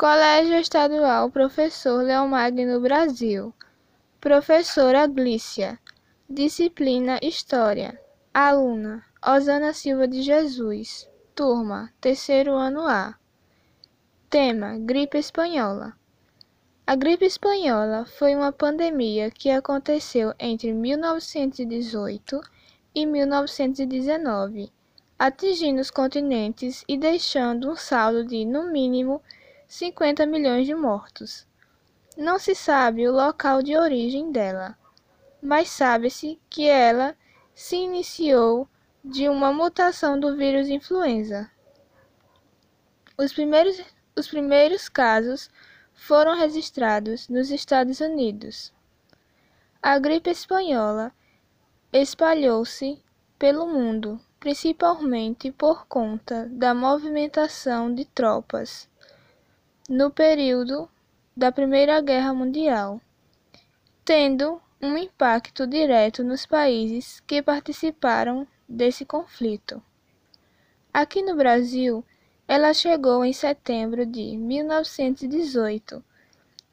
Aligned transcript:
Colégio 0.00 0.56
Estadual 0.56 1.30
Professor 1.30 2.02
Leomagno 2.02 2.80
Brasil. 2.80 3.52
Professora 4.18 5.06
Glícia. 5.06 5.78
Disciplina 6.26 7.18
História. 7.20 8.00
Aluna 8.32 9.04
Osana 9.22 9.74
Silva 9.74 10.08
de 10.08 10.22
Jesus. 10.22 11.06
Turma, 11.34 11.92
terceiro 12.00 12.54
ano 12.54 12.88
A. 12.88 13.14
Tema: 14.30 14.78
Gripe 14.78 15.18
Espanhola. 15.18 15.92
A 16.86 16.96
gripe 16.96 17.26
espanhola 17.26 18.06
foi 18.06 18.34
uma 18.34 18.52
pandemia 18.52 19.30
que 19.30 19.50
aconteceu 19.50 20.32
entre 20.38 20.72
1918 20.72 22.40
e 22.94 23.04
1919, 23.04 24.72
atingindo 25.18 25.78
os 25.82 25.90
continentes 25.90 26.86
e 26.88 26.96
deixando 26.96 27.70
um 27.70 27.76
saldo 27.76 28.24
de, 28.24 28.46
no 28.46 28.72
mínimo, 28.72 29.20
50 29.70 30.26
milhões 30.26 30.66
de 30.66 30.74
mortos. 30.74 31.46
Não 32.16 32.40
se 32.40 32.56
sabe 32.56 33.06
o 33.08 33.12
local 33.12 33.62
de 33.62 33.76
origem 33.76 34.32
dela, 34.32 34.76
mas 35.40 35.68
sabe-se 35.68 36.40
que 36.50 36.68
ela 36.68 37.16
se 37.54 37.76
iniciou 37.76 38.68
de 39.04 39.28
uma 39.28 39.52
mutação 39.52 40.18
do 40.18 40.36
vírus 40.36 40.68
influenza. 40.68 41.48
Os 43.16 43.32
primeiros, 43.32 43.80
os 44.16 44.26
primeiros 44.26 44.88
casos 44.88 45.48
foram 45.94 46.36
registrados 46.36 47.28
nos 47.28 47.52
Estados 47.52 48.00
Unidos. 48.00 48.74
A 49.80 50.00
gripe 50.00 50.30
espanhola 50.30 51.12
espalhou-se 51.92 53.00
pelo 53.38 53.68
mundo, 53.68 54.20
principalmente 54.40 55.52
por 55.52 55.86
conta 55.86 56.48
da 56.50 56.74
movimentação 56.74 57.94
de 57.94 58.04
tropas 58.04 58.90
no 59.90 60.08
período 60.08 60.88
da 61.36 61.50
Primeira 61.50 62.00
Guerra 62.00 62.32
Mundial, 62.32 63.00
tendo 64.04 64.62
um 64.80 64.96
impacto 64.96 65.66
direto 65.66 66.22
nos 66.22 66.46
países 66.46 67.18
que 67.26 67.42
participaram 67.42 68.46
desse 68.68 69.04
conflito. 69.04 69.82
Aqui 70.94 71.22
no 71.22 71.34
Brasil, 71.34 72.04
ela 72.46 72.72
chegou 72.72 73.24
em 73.24 73.32
setembro 73.32 74.06
de 74.06 74.36
1918, 74.36 76.04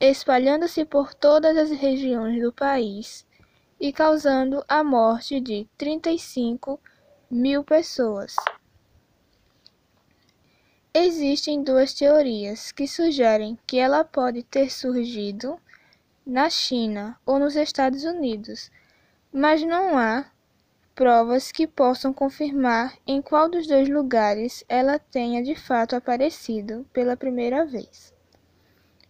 espalhando-se 0.00 0.84
por 0.84 1.14
todas 1.14 1.56
as 1.56 1.70
regiões 1.70 2.42
do 2.42 2.52
país 2.52 3.24
e 3.78 3.92
causando 3.92 4.64
a 4.66 4.82
morte 4.82 5.38
de 5.38 5.68
35 5.78 6.80
mil 7.30 7.62
pessoas. 7.62 8.34
Existem 11.16 11.62
duas 11.62 11.94
teorias 11.94 12.72
que 12.72 12.88
sugerem 12.88 13.56
que 13.68 13.78
ela 13.78 14.02
pode 14.02 14.42
ter 14.42 14.68
surgido 14.68 15.56
na 16.26 16.50
China 16.50 17.16
ou 17.24 17.38
nos 17.38 17.54
Estados 17.54 18.02
Unidos, 18.02 18.68
mas 19.32 19.62
não 19.62 19.96
há 19.96 20.26
provas 20.92 21.52
que 21.52 21.68
possam 21.68 22.12
confirmar 22.12 22.98
em 23.06 23.22
qual 23.22 23.48
dos 23.48 23.64
dois 23.68 23.88
lugares 23.88 24.64
ela 24.68 24.98
tenha 24.98 25.40
de 25.40 25.54
fato 25.54 25.94
aparecido 25.94 26.84
pela 26.92 27.16
primeira 27.16 27.64
vez. 27.64 28.12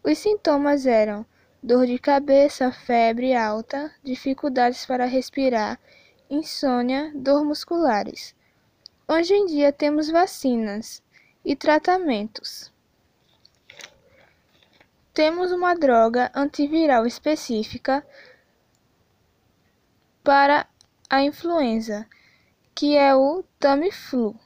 Os 0.02 0.18
sintomas 0.18 0.84
eram 0.84 1.24
dor 1.62 1.86
de 1.86 1.98
cabeça, 1.98 2.70
febre 2.70 3.34
alta, 3.34 3.90
dificuldades 4.02 4.84
para 4.84 5.06
respirar, 5.06 5.80
insônia, 6.28 7.10
dor 7.14 7.46
musculares. 7.46 8.34
Hoje 9.08 9.32
em 9.32 9.46
dia 9.46 9.72
temos 9.72 10.10
vacinas 10.10 11.02
e 11.44 11.54
tratamentos. 11.54 12.72
Temos 15.12 15.52
uma 15.52 15.74
droga 15.74 16.30
antiviral 16.34 17.06
específica 17.06 18.04
para 20.24 20.66
a 21.08 21.22
influenza, 21.22 22.06
que 22.74 22.96
é 22.96 23.14
o 23.14 23.44
Tamiflu, 23.60 24.38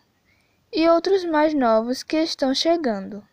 e 0.72 0.86
outros 0.88 1.24
mais 1.24 1.54
novos 1.54 2.02
que 2.02 2.18
estão 2.18 2.54
chegando. 2.54 3.26